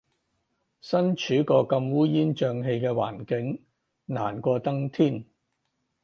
[0.81, 3.61] 身處個咁烏煙瘴氣嘅環境，
[4.07, 5.23] 難過登天